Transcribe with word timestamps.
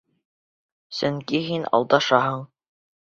Сөнки 0.99 1.41
һин 1.49 1.67
алдашаһың! 1.79 2.41